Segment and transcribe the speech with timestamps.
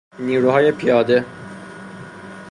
[0.19, 1.25] نیروهای پیاده